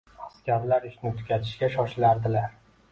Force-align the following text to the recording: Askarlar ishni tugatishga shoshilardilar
Askarlar 0.27 0.87
ishni 0.91 1.13
tugatishga 1.21 1.71
shoshilardilar 1.77 2.61